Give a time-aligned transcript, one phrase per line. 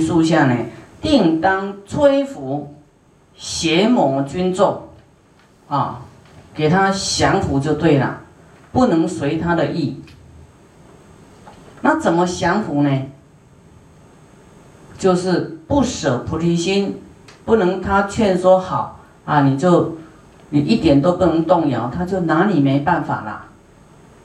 [0.00, 0.56] 树下呢，
[1.00, 2.74] 定当摧伏
[3.36, 4.88] 邪魔军众，
[5.68, 6.00] 啊，
[6.52, 8.18] 给他降服就对了，
[8.72, 10.02] 不能随他的意。
[11.82, 12.90] 那怎么降服呢？
[14.98, 17.00] 就是不舍菩提心，
[17.44, 19.98] 不能他劝说好啊，你就
[20.50, 23.46] 你一点都不能动摇，他就拿你没办法啦。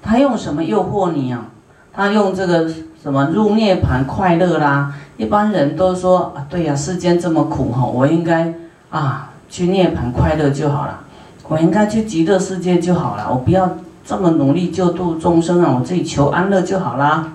[0.01, 1.45] 他用什么诱惑你啊？
[1.93, 2.67] 他用这个
[3.01, 4.93] 什么入涅盘快乐啦？
[5.17, 8.53] 一般人都说啊，对呀，世间这么苦哈，我应该
[8.89, 10.99] 啊去涅盘快乐就好了，
[11.47, 17.33] 我应该去极乐世界就好了，我不要这么努力救度众生啊，我自己求安乐就好啦。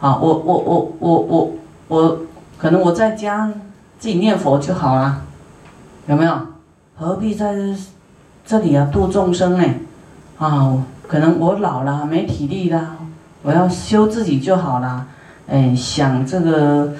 [0.00, 1.52] 啊，我我我我我
[1.88, 2.18] 我，
[2.58, 3.52] 可能我在家
[3.98, 5.22] 自己念佛就好了，
[6.06, 6.38] 有没有？
[6.96, 7.54] 何必在
[8.44, 9.64] 这里啊度众生呢？
[10.38, 10.76] 啊，
[11.08, 12.96] 可能我老了没体力啦，
[13.46, 15.06] 我要修自己就好了。
[15.46, 16.94] 哎，想这个，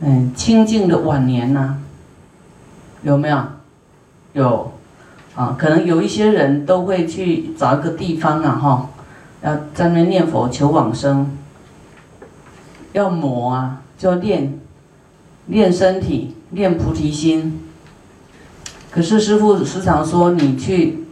[0.00, 1.76] 嗯，清净的晚年呐，
[3.02, 3.42] 有没有？
[4.34, 4.72] 有，
[5.34, 8.90] 啊，可能有一些人都会去找一个地方啊，哈，
[9.42, 11.34] 要在那念佛求往生，
[12.92, 14.60] 要磨啊，就要练，
[15.46, 17.62] 练身体，练菩提心。
[18.90, 21.06] 可是师父时常说，你去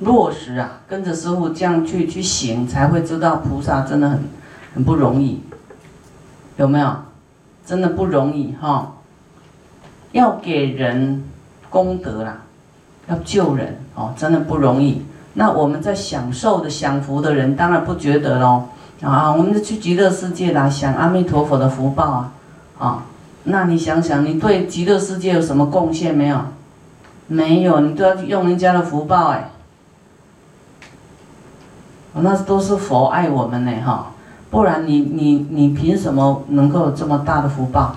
[0.00, 4.24] 落实啊，跟着师父这样去去行，才会知道菩萨真的很
[4.74, 5.40] 很不容易。
[6.56, 6.94] 有没有？
[7.64, 8.94] 真的不容易哈！
[10.10, 11.22] 要给人
[11.70, 12.38] 功德啦，
[13.08, 15.02] 要救人哦，真的不容易。
[15.34, 18.64] 那我们在享受的享福的人，当然不觉得喽
[19.00, 19.32] 啊！
[19.32, 22.32] 我们去极乐世界啦，享阿弥陀佛的福报啊
[22.80, 23.04] 啊！
[23.44, 26.40] 那你想想，你对极乐世界有什么贡献没有？
[27.28, 29.51] 没有，你都要用人家的福报哎。
[32.14, 34.12] 那都是佛爱我们呢哈。
[34.50, 37.96] 不然你你你凭什么能够有这么大的福报？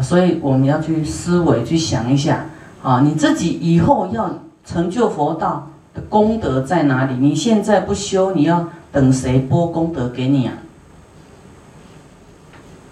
[0.00, 2.46] 所以我们要去思维去想一下
[2.82, 4.30] 啊，你自己以后要
[4.64, 7.14] 成就佛道的功德在哪里？
[7.20, 10.54] 你现在不修，你要等谁拨功德给你啊？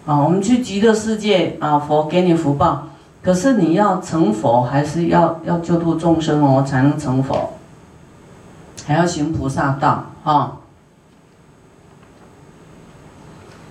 [0.04, 2.88] 啊，我们去极乐世界啊，佛给你福报，
[3.22, 7.54] 可是你要成佛，还是要要救度众生哦，才能成佛，
[8.86, 10.56] 还要行菩萨道啊。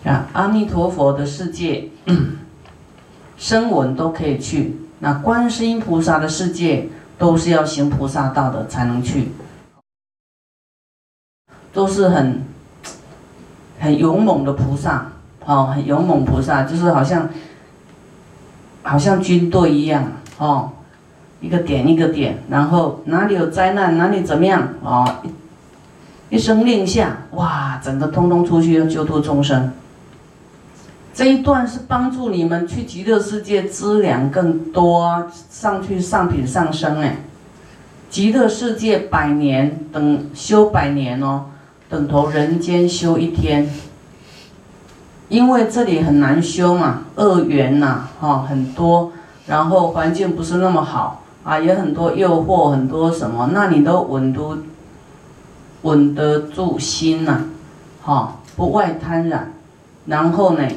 [0.06, 1.90] 啊，阿弥陀佛的世界，
[3.38, 4.78] 声闻都可以去。
[5.00, 9.32] 那观世音菩萨的世界，都是要行菩萨道的才能去，
[11.72, 12.44] 都是很
[13.80, 15.12] 很勇猛的菩萨，
[15.46, 17.30] 哦，很勇猛菩萨，就是好像
[18.84, 20.72] 好像军队一样，哦，
[21.42, 25.08] 一个点一个点，然后哪里有灾难，哪里怎么样，哦，
[26.30, 29.72] 一声令下，哇，整个通通出去要救度众生。
[31.14, 37.18] 这一段是帮助你们去极乐世界资粮更多，上去上品上升哎，
[38.10, 41.46] 极乐世界百年等修百年哦，
[41.90, 43.70] 等同人间修一天。
[45.30, 49.12] 因为这里很难修嘛，恶缘呐，哈很多，
[49.46, 54.56] 然后环境不是那么好啊，也很多诱惑，很多什么，那你都稳住，
[55.82, 57.42] 稳得住心呐，
[58.04, 59.52] 哈不外贪染，
[60.06, 60.68] 然后呢？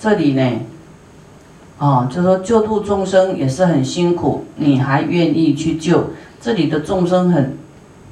[0.00, 0.60] 这里呢，
[1.78, 6.10] 哦，就说救度众生也是很辛苦，你还愿意去救？
[6.40, 7.56] 这里的众生很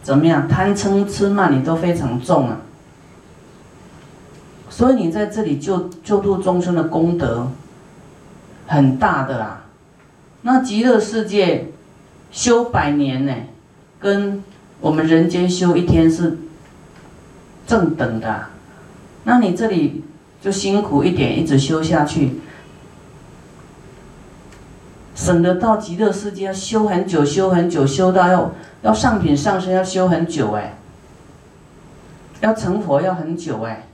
[0.01, 0.47] 怎么样？
[0.47, 2.59] 贪嗔痴慢你都非常重啊，
[4.71, 7.49] 所以你在这里救救度众生的功德
[8.69, 9.63] 很大的啦。
[10.43, 11.73] 那极乐世界
[12.35, 13.33] 修百年呢，
[13.99, 14.43] 跟
[14.81, 16.37] 我们人间修一天是
[17.65, 18.47] 正等的。
[19.23, 20.03] 那你这里？
[20.43, 22.39] 就辛苦一点，一直修下去，
[25.15, 28.53] 省得到极乐世界要修很久，修很久，修到要
[28.83, 30.77] 要上品上身要修很久哎，
[32.43, 33.87] 要成佛要很久哎。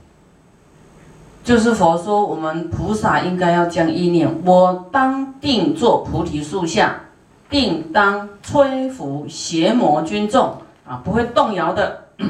[1.41, 7.03] 就是佛说，我们菩萨应该要将意念，我当定做菩提树下，
[7.51, 10.55] 定当摧伏邪魔军众
[10.87, 12.05] 啊，不会动摇的。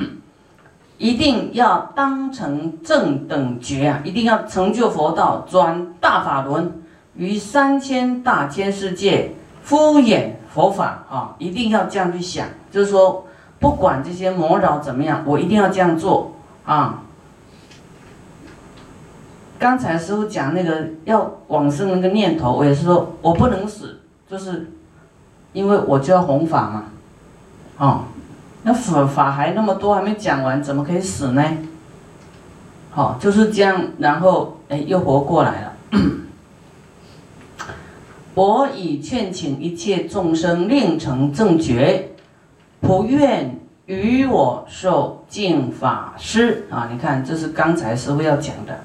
[0.97, 4.01] 一定要当成正等觉啊！
[4.03, 6.71] 一定要成就佛道，转大法轮，
[7.15, 9.33] 于三千大千世界
[9.63, 11.35] 敷衍佛法啊！
[11.39, 13.25] 一定要这样去想，就是说，
[13.59, 16.31] 不管这些魔扰怎么样，我一定要这样做
[16.65, 17.01] 啊！
[19.57, 24.71] 刚才师傅讲那个要往生那个念头，我也是说我不能死，就是
[25.53, 26.83] 因为我就要弘法嘛，
[27.77, 28.01] 哦。
[28.63, 31.44] 那法法还那么多还没讲完，怎么可以死呢？
[32.92, 35.74] 好，就是这样，然后哎又活过来了。
[38.36, 42.12] 我已劝请一切众生令成正觉，
[42.80, 46.88] 不愿与我受净法师啊！
[46.92, 48.80] 你看，这是刚才师傅要讲的，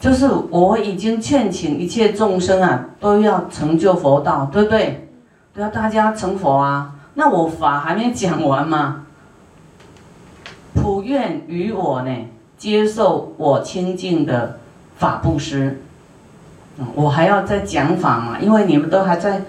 [0.00, 5.05] 就是我已经劝请一切众生啊，都要成就佛道，对不对？
[5.56, 6.92] 都要大家成佛啊！
[7.14, 9.06] 那我法还没讲完吗？
[10.74, 12.14] 普愿与我呢，
[12.58, 14.58] 接受我清净的
[14.98, 15.80] 法布施。
[16.94, 19.44] 我还要再讲法嘛，因为你们都还在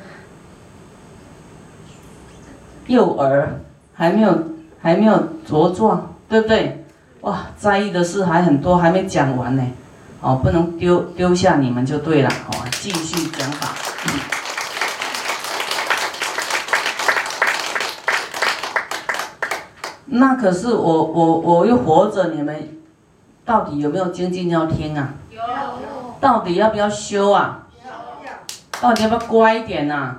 [2.85, 3.59] 幼儿，
[3.93, 4.43] 还没有
[4.81, 6.85] 还没有茁壮，对不对？
[7.19, 9.63] 哇，在意的事还很多，还没讲完呢。
[10.21, 12.29] 哦，不能丢丢下你们就对了。
[12.29, 13.86] 哦，继续讲法。
[20.09, 22.77] 那可是我我我又活着，你们
[23.45, 25.13] 到底有没有精进要听啊？
[25.29, 25.39] 有。
[26.19, 27.67] 到底要不要修啊？
[27.85, 27.91] 要。
[28.81, 30.15] 到底要不要乖一点呐？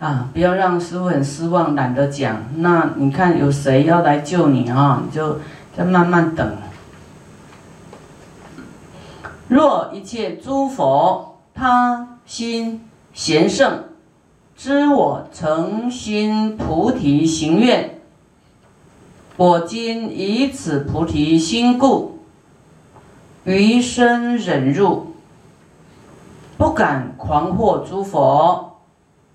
[0.00, 0.08] 要。
[0.08, 2.42] 啊，不要让师傅很失望，懒得讲。
[2.56, 5.02] 那你看有谁要来救你啊？
[5.04, 5.38] 你就
[5.76, 6.56] 再慢慢等。
[9.48, 13.86] 若一切诸佛他心贤圣，
[14.56, 17.98] 知我诚心菩提行愿。
[19.36, 22.20] 我今以此菩提心故，
[23.42, 25.08] 余生忍辱，
[26.56, 28.78] 不敢狂惑诸佛、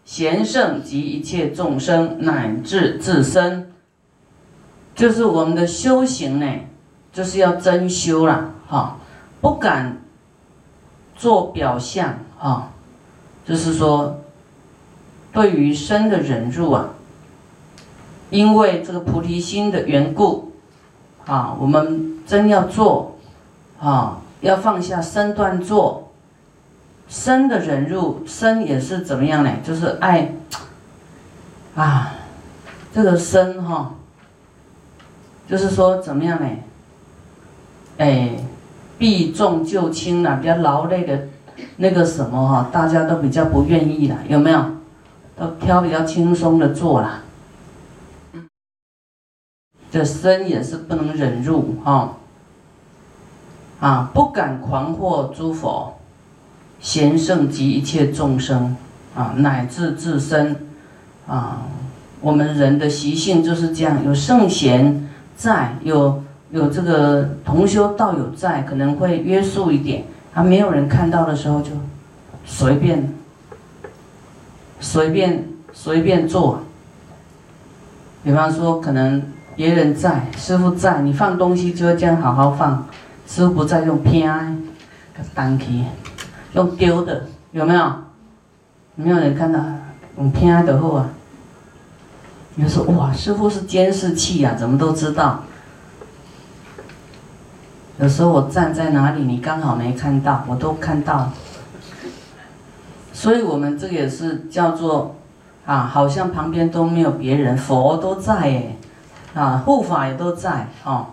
[0.06, 3.74] 贤圣及一切众生，乃至自身。
[4.96, 6.50] 就是我们的修行呢，
[7.12, 8.96] 就是要真修了哈，
[9.42, 10.02] 不敢
[11.18, 12.72] 做表象哈，
[13.46, 14.22] 就是说，
[15.32, 16.90] 对于身的忍辱啊。
[18.32, 20.52] 因为这个菩提心的缘故，
[21.26, 23.16] 啊，我们真要做，
[23.80, 26.12] 啊，要放下身段做，
[27.08, 29.52] 身的忍辱，身也是怎么样呢？
[29.64, 30.34] 就是爱，
[31.76, 32.16] 啊，
[32.92, 33.94] 这个身哈，
[35.48, 36.50] 就是说怎么样呢？
[38.00, 38.32] 哎，
[38.98, 41.28] 避重就轻了，比较劳累的，
[41.78, 44.63] 那个什么哈，大家都比较不愿意了，有没有？
[45.38, 47.22] 都挑比较轻松的做了。
[49.92, 52.18] 这身也是不能忍辱哈，
[53.80, 55.98] 啊，不敢狂惑诸佛、
[56.80, 58.75] 贤圣及一切众生
[59.16, 60.68] 啊，乃至自身
[61.28, 61.63] 啊，
[62.19, 70.06] 我们人的习性就是这样，有圣贤在，有有这个同修道友在，可能会约束一点，
[70.36, 71.72] 啊，没有人看到的时候就
[72.46, 73.12] 随便
[74.80, 76.62] 随便随便做，
[78.24, 79.24] 比方说可能。
[79.58, 82.86] 别人在，师傅在，你放东西就要这样好好放。
[83.26, 84.28] 师傅不在，用偏
[85.14, 85.86] 个单起，
[86.52, 87.24] 用丢的，
[87.54, 87.94] 有没有？
[88.96, 89.64] 没有人看到，
[90.18, 91.10] 用偏的后啊。
[92.56, 95.46] 你说哇，师傅是监视器呀，怎么都知道？
[98.00, 101.32] 有时候我站在哪里，你刚好没看到，我都看到。
[103.14, 105.16] 所以我们这个也是叫做
[105.66, 108.76] 啊，好像旁边都没有别人，佛都在哎。
[109.34, 111.08] 啊，护法也都在哦，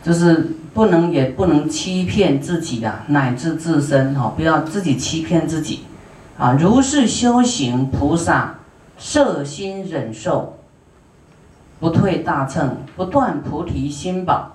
[0.00, 5.86] 就是不能也不能欺骗自己啊，乃至自身哦，不要自己欺骗自己
[6.38, 6.52] 啊。
[6.52, 8.54] 如是修行菩萨，
[8.96, 10.56] 摄心忍受，
[11.80, 14.52] 不退大乘，不断菩提心宝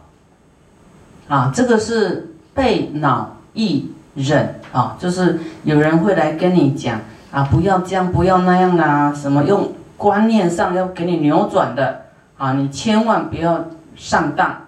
[1.29, 1.50] 啊。
[1.55, 7.00] 这个是背脑意忍啊，就是有人会来跟你讲
[7.31, 12.01] 啊，不要这样，不要那样啊，什么用观念上要给你扭转的。
[12.38, 13.65] 啊，你千万不要
[13.98, 14.62] 上当，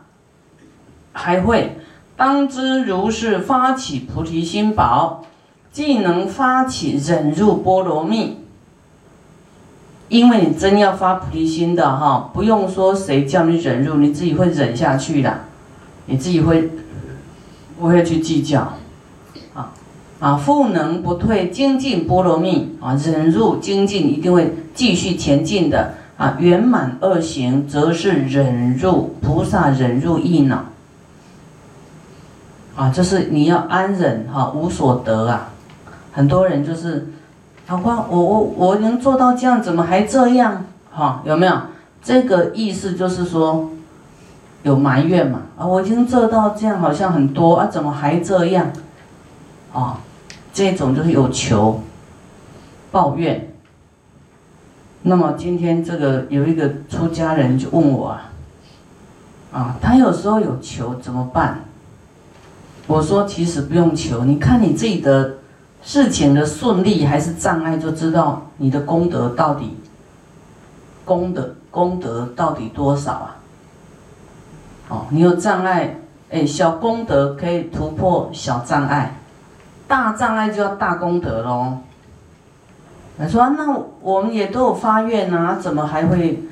[1.13, 1.77] 还会
[2.17, 5.23] 当知如是发起菩提心宝，
[5.71, 8.39] 既能发起忍辱波罗蜜。
[10.09, 15.39] 因为你真要发菩提心的哈，不用说谁叫你忍辱，你自己会忍下去的，
[16.05, 16.69] 你自己会
[17.79, 18.73] 不会去计较？
[19.53, 19.71] 啊
[20.19, 25.93] 啊，复能不退精进波罗蜜啊，忍辱精进一定会继续前进的。
[26.17, 30.65] 啊，圆满二行则是忍辱菩萨忍辱意恼。
[32.75, 35.49] 啊，就是你要安忍哈，无所得啊。
[36.11, 37.07] 很多人就是，
[37.67, 40.65] 老公，我我我能做到这样，怎么还这样？
[40.91, 41.53] 哈，有没有
[42.03, 42.93] 这个意思？
[42.93, 43.71] 就是说
[44.63, 45.41] 有埋怨嘛。
[45.57, 48.71] 啊，我已经做到这样，好像很多啊，怎么还这样？
[49.73, 49.99] 啊，
[50.53, 51.81] 这种就是有求
[52.91, 53.53] 抱怨。
[55.03, 58.31] 那么今天这个有一个出家人就问我啊，
[59.51, 61.61] 啊，他有时候有求怎么办？
[62.87, 65.37] 我说其实不用求，你看你自己的
[65.81, 69.77] 事情的顺利还是障碍，就知道你的功德到底
[71.05, 73.35] 功德功德到底多少啊？
[74.91, 75.95] 哦，你有障碍，
[76.29, 79.15] 哎，小功德可以突破小障碍，
[79.87, 81.77] 大障碍就要大功德喽。
[83.17, 86.43] 他说：“那我们也都有发愿啊，怎么还会？”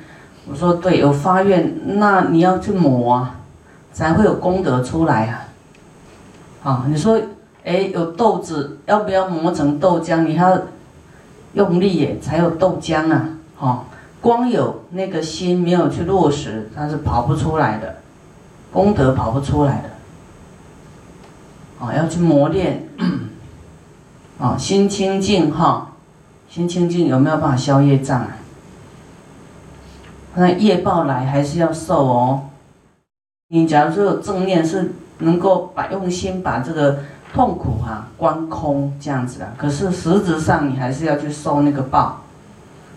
[0.48, 3.36] 我说：“对，有发愿，那你要去磨啊，
[3.92, 5.44] 才会有功德出来啊。”
[6.64, 7.20] 啊，你说，
[7.64, 10.22] 哎，有豆子，要不要磨成豆浆？
[10.22, 10.58] 你还要
[11.52, 13.28] 用力耶，才有豆浆啊。
[13.58, 13.80] 哦，
[14.20, 17.96] 光有那个心没有去落实，它是跑不出来的，
[18.72, 21.84] 功德跑不出来的。
[21.84, 22.88] 啊，要去磨练，
[24.38, 25.92] 啊，心清净哈，
[26.48, 28.36] 心清净有没有办法消业障啊？
[30.34, 32.42] 那业报来还是要受哦。
[33.48, 34.92] 你假如说有正念是。
[35.22, 37.00] 能够把用心把这个
[37.34, 42.22] 痛苦哈观空这样子啊，可是实质上你还是要去受那个报。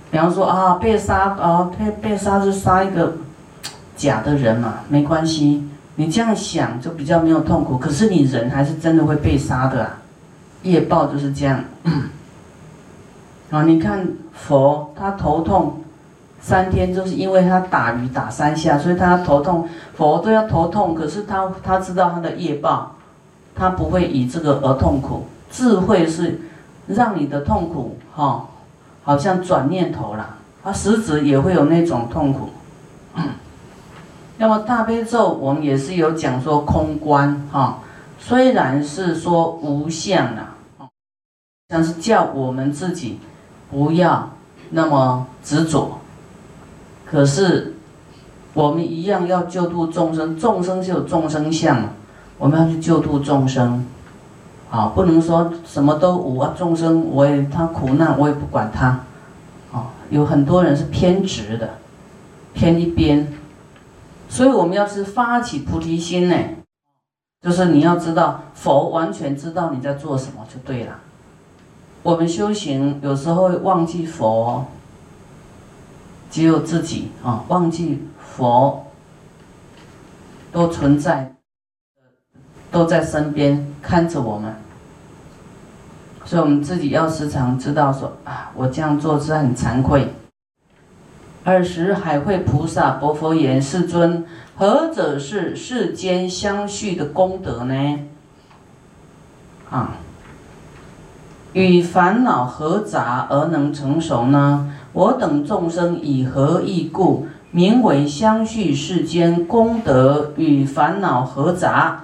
[0.10, 3.18] 比方说啊，被杀啊，被被杀是杀一个
[4.04, 5.64] 假的人嘛，没关系，
[5.96, 7.78] 你这样想就比较没有痛苦。
[7.78, 9.98] 可是你人还是真的会被杀的啊，
[10.64, 11.64] 业报就是这样。
[13.50, 15.80] 啊， 你看佛他头痛。
[16.46, 20.94] 三天就是因为他打鱼打三下，所以他头痛，佛都要头痛。
[20.94, 22.98] 可是他他知道他的业报，
[23.56, 25.26] 他不会以这个而痛苦。
[25.50, 26.42] 智慧是
[26.88, 28.50] 让你的痛苦哈，
[29.04, 32.50] 好像转念头了，他实质也会有那种痛苦。
[34.44, 37.80] 那么大悲咒我们也是有讲说空观哈，
[38.20, 40.58] 虽然是说无相啊，
[41.70, 43.20] 但是叫我们自己
[43.72, 44.32] 不要
[44.72, 45.98] 那么执着。
[47.06, 47.76] 可是，
[48.54, 51.82] 我们一样要救度众生，众生就有众生相，
[52.38, 53.86] 我们要去救度众生，
[54.70, 58.88] 啊，不能说什么都无啊，众生我也他苦难我也不管他，
[59.72, 61.76] 啊，有很多人是偏执的，
[62.54, 63.26] 偏一边，
[64.34, 66.36] 所以我们要是发起菩提心呢，
[67.40, 71.00] 就是你要知道佛完全知道你在做什么就对了，
[72.02, 74.66] 我们修行有时候会忘记佛。
[76.32, 78.88] 只有自己啊，忘记佛
[80.52, 81.36] 都存在，
[82.72, 84.52] 都在身边看着我们，
[86.26, 90.12] 所以我们自己要时常知道说啊，我这样做是很惭愧。
[91.46, 98.00] 尔时海会菩萨薄佛言：“世尊，何者是世间相续的功德呢？
[99.70, 99.96] 啊，
[101.52, 112.04] 与烦恼合杂而能成熟呢？”我等众生以何义故，名为相续世间功德与烦恼合杂？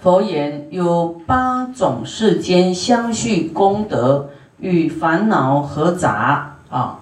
[0.00, 6.98] 佛言：有八种世间相续功德与烦恼合杂啊。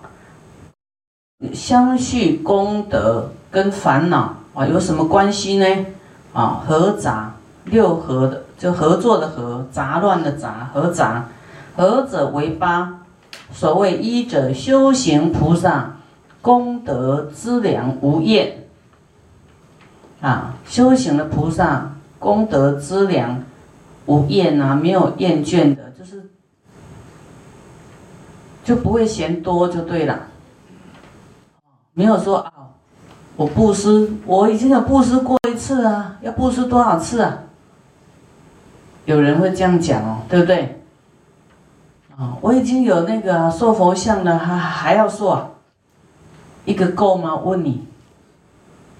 [1.52, 5.86] 相续功德跟烦恼啊有什么关系呢？
[6.32, 7.34] 啊，合杂
[7.64, 11.28] 六合的，就合作的合，杂乱的杂，合杂，
[11.76, 13.00] 合者为八。
[13.52, 15.96] 所谓一者修行菩萨
[16.40, 18.64] 功德资粮无厌
[20.22, 23.42] 啊，修行的菩萨功德资粮
[24.06, 26.30] 无厌啊，没有厌倦的，就是
[28.64, 30.28] 就不会嫌多就对了。
[31.94, 32.52] 没有说啊，
[33.36, 37.38] 我布施，我已经有布施过一次啊，要布施多少次啊？
[39.04, 40.82] 有人会这样讲哦，对不对？
[42.16, 45.48] 啊，我已经有那个塑佛像了，还还要塑啊？
[46.64, 47.36] 一个够吗？
[47.36, 47.86] 问你，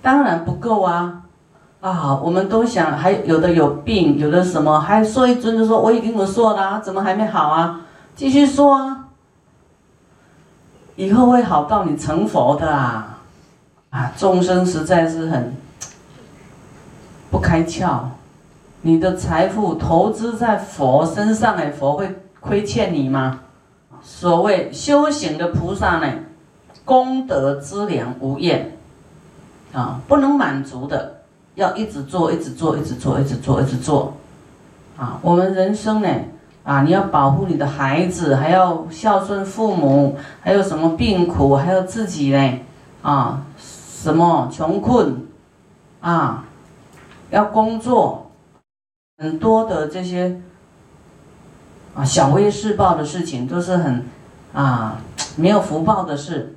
[0.03, 1.23] 当然不够啊！
[1.81, 7.81] 啊，我们都想，还有的有病，有的什么，还说一尊就说我已经有塑了，怎么还没好啊？
[8.15, 9.02] 继续说啊！
[11.03, 13.19] 以后会好到你成佛的啊！
[13.91, 15.53] 啊，众生实在是很
[17.29, 18.03] 不开窍，
[18.83, 22.19] 你的财富投资在佛身上，哎，佛会。
[22.39, 23.39] 亏欠你吗？
[24.03, 26.13] 所谓修行的菩萨呢，
[26.85, 28.77] 功德资粮无厌，
[29.73, 31.23] 啊，不能满足的，
[31.55, 34.15] 要一直做，一直做，一直做，一直做，一直做，
[34.97, 36.09] 啊，我们人生呢，
[36.65, 42.59] 啊，你要保护你的孩子，还要孝顺父母，还有什么病苦，还有自己呢，
[43.03, 45.27] 啊，什么穷困，
[46.01, 46.45] 啊，
[47.31, 48.31] 要工作，
[49.19, 50.41] 很多的这些。
[51.95, 54.03] 啊，小微世报的事情都是很，
[54.55, 54.97] 啊，
[55.37, 56.57] 没有福报的事。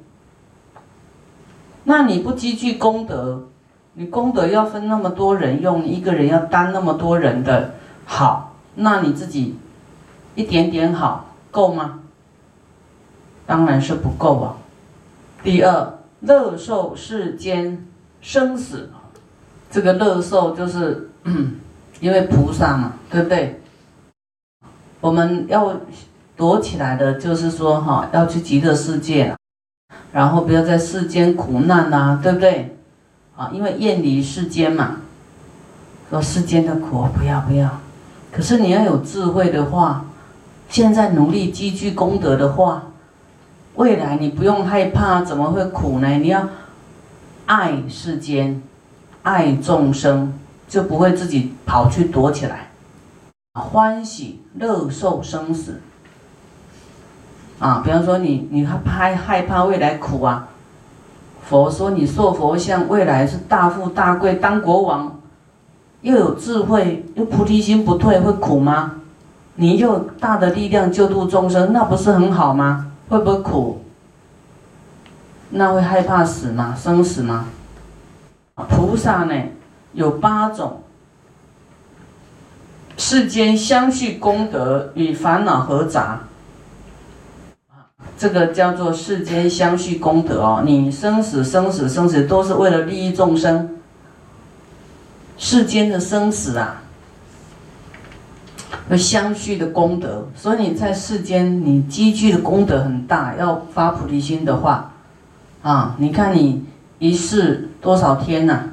[1.84, 3.50] 那你不积聚功德，
[3.96, 7.74] 你功德要分那么多人用，一个人要担那么多人的
[8.06, 9.60] 好，那你自己
[10.36, 12.00] 一点点好够吗？
[13.48, 14.58] 当然是不够啊。
[15.44, 17.86] 第二，乐受世间
[18.22, 18.90] 生死，
[19.70, 21.56] 这个乐受就是嗯
[22.00, 23.62] 因为菩萨嘛，对不对？
[25.00, 25.80] 我们要
[26.36, 29.36] 躲起来的，就是说哈，要去极乐世界，
[30.12, 32.76] 然后不要在世间苦难呐，对不对？
[33.38, 35.02] 啊，因为厌离世间嘛，
[36.10, 37.70] 说世间的苦不要不要。
[38.32, 40.06] 可是你要有智慧的话，
[40.76, 42.84] 现在努力积聚功德的话，
[43.76, 46.10] 未来你不用害怕，怎么会苦呢？
[46.18, 46.50] 你要
[47.46, 48.62] 爱世间，
[49.24, 50.34] 爱众生，
[50.68, 52.72] 就不会自己跑去躲起来。
[53.54, 55.80] 欢喜乐受生死
[57.60, 57.82] 啊！
[57.86, 60.50] 比方说你你害怕害怕未来苦啊？
[61.42, 65.22] 佛说你受佛像，未来是大富大贵当国王，
[66.02, 68.96] 又有智慧又菩提心不退，会苦吗？
[69.56, 72.92] 你有大的力量救度众生，那不是很好吗？
[73.08, 73.82] 会不会苦？
[75.50, 76.76] 那会害怕死吗？
[76.78, 77.46] 生死吗？
[78.70, 79.34] 菩萨呢
[79.94, 80.82] 有八种。
[82.98, 86.22] 世间相续功德与烦恼合杂，
[88.18, 90.64] 这个叫做世间相续功德哦。
[90.66, 93.78] 你生死生死生死都是为了利益众生。
[95.38, 96.84] 世间的生死啊，
[98.90, 103.36] 有相续的功德，所以你在世间你积聚的功德很大。
[103.36, 104.94] 要发菩提心的话，
[105.64, 106.64] 啊，你看你
[107.00, 108.70] 一世多少天呐？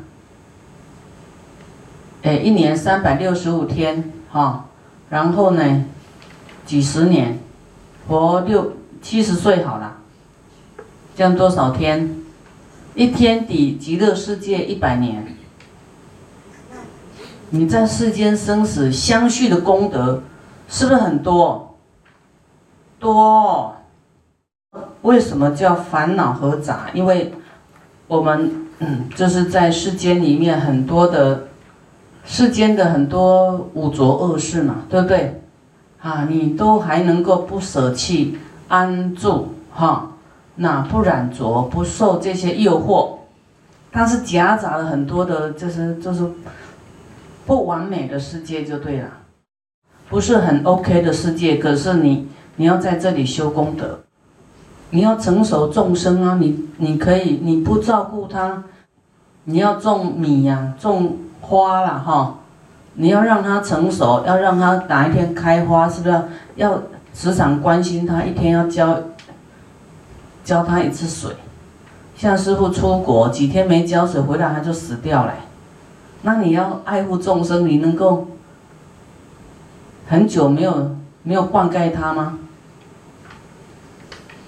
[2.23, 4.67] 哎，一年三百六十五天，哈，
[5.09, 5.85] 然后呢，
[6.67, 7.39] 几十年，
[8.07, 9.97] 活六七十岁好了，
[11.17, 12.17] 这样多少天？
[12.95, 15.32] 一天抵极乐世界一百年。
[17.55, 20.23] 你在世间生死相续的功德，
[20.69, 21.77] 是不是很多？
[22.99, 23.77] 多。
[25.03, 26.89] 为什么叫烦恼和杂？
[26.95, 27.35] 因为
[28.09, 31.45] 我们嗯，就是在世间里面很多的。
[32.25, 35.43] 世间的很多五浊恶事嘛，对不对？
[36.01, 40.13] 啊，你都还能够不舍弃安住哈，
[40.55, 43.19] 那不染浊，不受这些诱惑，
[43.91, 46.25] 它是夹杂了很多的，就是就是
[47.47, 49.09] 不完美的世界就对了，
[50.09, 51.57] 不是很 OK 的世界。
[51.57, 54.01] 可是你你要在这里修功德，
[54.91, 58.65] 你要成熟众生啊，你你可以你不照顾他，
[59.45, 61.19] 你要种米呀，种。
[61.45, 62.39] 花了哈，
[62.95, 66.23] 你要让它成熟，要让它哪一天开花，是不是
[66.55, 66.81] 要
[67.13, 68.23] 时常关心它？
[68.23, 68.97] 一天要浇
[70.45, 71.33] 浇它一次水。
[72.17, 75.35] 像师傅出国几天没浇水，回来它就死掉了。
[76.23, 78.29] 那你要爱护众生，你能够
[80.09, 82.39] 很久没有没有灌溉它吗？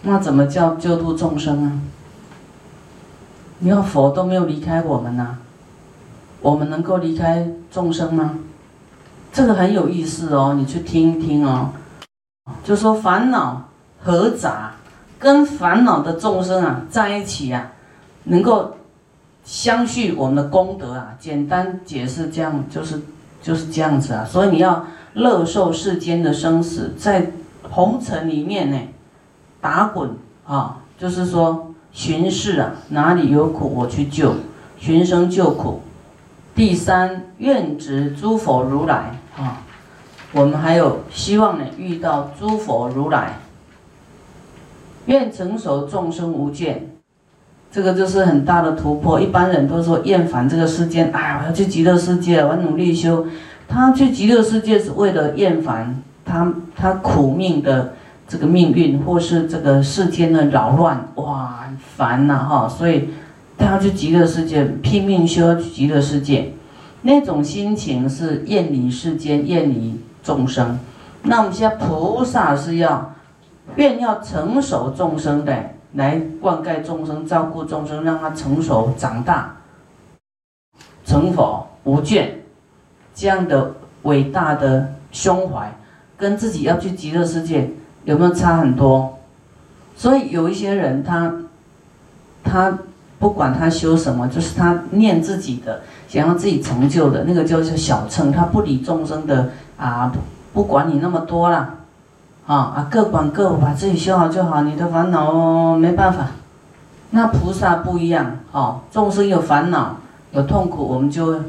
[0.03, 1.73] 那怎么叫救度众生啊？
[3.59, 5.39] 你要佛都没有离开我们呐。
[6.41, 8.39] 我们能够离开众生吗？
[9.33, 11.71] 这个很有意思哦，你去听一听哦。
[12.63, 13.69] 就说烦恼
[14.03, 14.73] 和杂，
[15.19, 17.73] 跟烦恼的众生啊在一起啊，
[18.25, 18.77] 能够
[19.45, 21.15] 相续我们的功德啊。
[21.21, 23.01] 简单解释这样，就是
[23.41, 24.25] 就是这样子啊。
[24.25, 27.31] 所以你要乐受世间的生死，在
[27.71, 28.79] 红尘里面呢
[29.61, 30.11] 打滚
[30.47, 34.35] 啊，就是说巡视啊，哪里有苦我去救，
[34.79, 35.81] 寻生救苦。
[36.55, 39.63] 第三愿值诸佛如来啊，
[40.33, 43.39] 我们还有希望呢遇到诸佛如来，
[45.07, 46.94] 愿成熟众生无见，
[47.75, 49.21] 这个就是很大的突破。
[49.21, 53.27] 一般人都说厌烦这个世间，哎，我要去极乐世界，我要努力修。
[53.67, 57.95] 他去极乐世界是为了厌烦他他苦命的
[58.29, 61.65] 这个命运，或是这个世间的扰乱，哇，
[61.97, 63.09] 烦呐哈，所以。
[63.57, 66.53] 他要去极乐世界，拼命修去极乐世界，
[67.03, 70.77] 那种心情是厌离世间，厌离众生。
[71.23, 73.15] 那我们现在菩萨是要
[73.77, 75.55] 愿要成熟众生的，
[75.95, 79.57] 来灌溉众生，照顾众生，让他成熟长大，
[81.05, 82.29] 成佛无倦，
[83.15, 85.73] 这样的伟大的胸怀，
[86.17, 87.71] 跟自己要去极乐世界
[88.05, 89.19] 有没有差很多？
[89.97, 91.35] 所以有一些人，他
[92.45, 92.79] 他。
[93.17, 100.13] 不管他修什么，就是他念自己的，想要自己成就的那个就是小乘，他不理众生的啊，
[100.53, 101.84] 不管你那么多了，
[102.47, 106.27] 啊啊各管各，把自己修好就好，你的烦恼哦没办法。
[107.11, 109.97] 那菩萨不一样，哦，众生有烦恼，
[110.33, 111.41] 有痛苦，我们就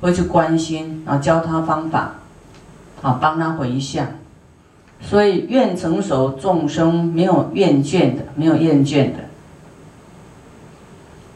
[0.00, 2.10] 会去关心，然后教他方法，
[3.02, 4.06] 啊，帮他回向。
[5.00, 9.18] 所以愿成熟众生没有厌倦的，没有厌倦的。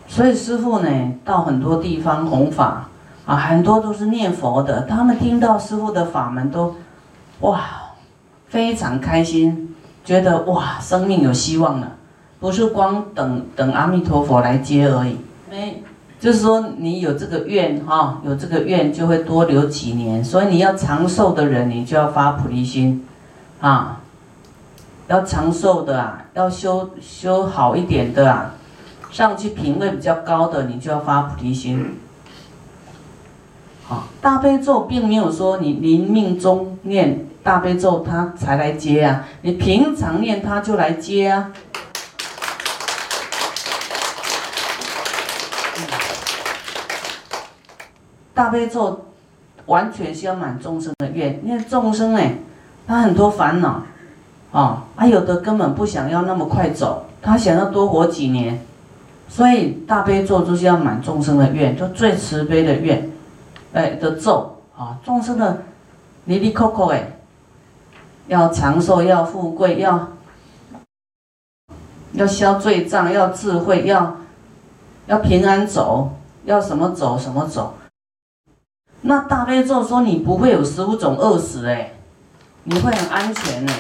[0.06, 0.88] 所以师父呢，
[1.24, 2.88] 到很多地方弘法，
[3.26, 6.76] 啊，很多都是念佛的，他们听到师父的法门都，
[7.40, 7.60] 哇，
[8.48, 11.96] 非常开心，觉得哇，生命有希望了，
[12.40, 15.16] 不是光等等阿弥陀佛来接而已。
[15.50, 15.82] 没，
[16.18, 20.24] 就是说你有这个愿哈，有这个愿就会多留几年。
[20.24, 23.06] 所以你要长寿的人，你就要发菩提心。
[23.60, 24.00] 啊，
[25.08, 28.54] 要长寿的啊，要修修好一点的啊，
[29.10, 31.98] 上去品位比较高的，你就要发菩提心。
[33.84, 41.52] 好，大悲咒并没有说你临命中念大悲咒，他才来接啊，你平常念他就来接啊。
[48.34, 49.06] 大悲咒
[49.66, 52.34] 完全是要满众生的愿，因为众生哎。
[52.86, 53.82] 他很多烦恼，
[54.50, 58.58] 啊，他有的根本不想要那么快走，他想要多活几年，
[59.28, 63.10] 所以大悲咒就是要满众生的愿，就最慈悲的愿，
[63.74, 65.64] 哎的咒啊，众生的
[66.24, 67.17] 离离扣扣哎，
[68.28, 70.08] 要长寿，要富贵，要
[72.12, 74.16] 要消罪障，要智慧，要
[75.06, 76.14] 要平安走，
[76.44, 77.74] 要什么走什么走。
[79.00, 81.92] 那大悲咒说你不会有十五种饿死哎。
[82.70, 83.72] 你会很安全呢，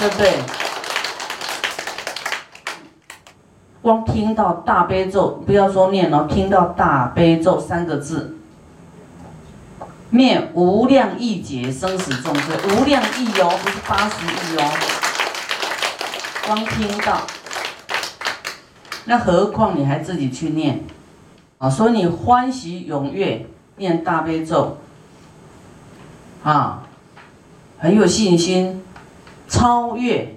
[0.00, 0.32] 对不对？
[3.80, 8.33] 光听到大悲咒，不要说念哦，听到大悲咒三个字，
[10.10, 14.70] 灭无量亿劫生死重罪，无量亿哦，不是八十亿哦。
[16.46, 17.22] 光听到，
[19.06, 20.84] 那何况你还自己去念
[21.58, 21.70] 啊？
[21.70, 24.78] 所以你欢喜踊跃念大悲咒。
[26.42, 26.82] 啊，
[27.78, 28.84] 很有信心，
[29.48, 30.36] 超越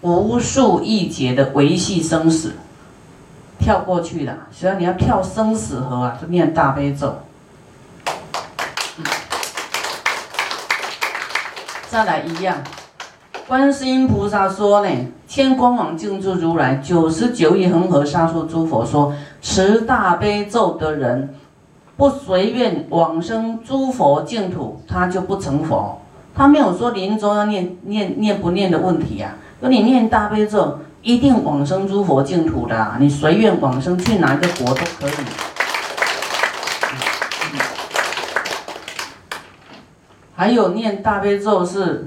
[0.00, 2.54] 无数亿劫的维系生死，
[3.58, 4.38] 跳过去的。
[4.50, 7.20] 所以你要跳生死河啊，就念大悲咒。
[11.94, 12.56] 再来一样，
[13.46, 14.90] 观世音菩萨说呢，
[15.28, 21.32] 千光往净住如来，九十九亿恒河沙数诸佛说，持大悲咒的人。
[21.96, 26.00] 不随愿往生诸佛净土，他就不成佛。
[26.34, 29.36] 他没有说临终要念念念不念的问题呀。
[29.60, 32.96] 说你念大悲咒，一定往生诸佛净土的。
[32.98, 35.53] 你随愿往生去哪个国都可以。
[40.36, 42.06] 还有念大悲咒是，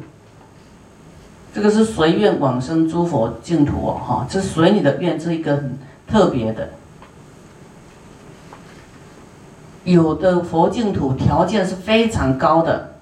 [1.54, 6.70] 这个是随愿往生诸佛净土哦，哈，这随你的愿，这一个很特别的。
[9.86, 12.96] 有的佛净土条件是非常高的，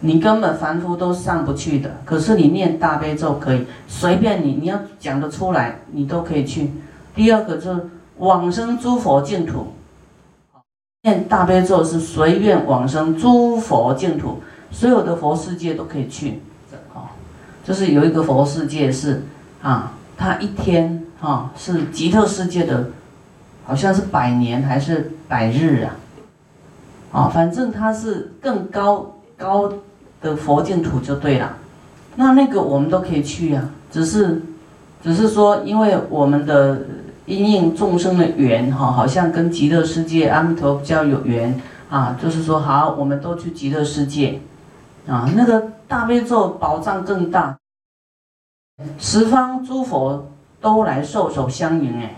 [0.00, 1.88] 你根本凡夫都上不去的。
[2.04, 6.72] 可是你念大悲咒可以，随便你，你要讲得出来，你都可以去。
[7.14, 9.68] 第二个就是往生诸佛净土，
[11.06, 14.42] 念大悲咒是随愿往生诸佛净土，
[14.72, 16.42] 所有的佛世界都可以去。
[16.92, 17.06] 哦，
[17.64, 19.22] 就是有一个佛世界是
[19.62, 22.90] 啊，他一天啊是极乐世界的。
[23.68, 25.96] 好像是百年还是百日啊？
[27.10, 29.72] 啊，反正它是更高高
[30.22, 31.56] 的佛净土就对了。
[32.14, 34.40] 那那个我们都可以去呀，只是
[35.02, 36.82] 只是说，因为我们的
[37.26, 41.60] 因应众生的缘哈，好像跟极乐世界阿弥陀佛较有缘
[41.90, 42.16] 啊。
[42.22, 44.40] 就是说，好，我们都去极乐世界
[45.06, 47.58] 啊，那个大悲咒保障更大，
[48.98, 50.28] 十方诸佛
[50.60, 52.16] 都来授手相迎哎。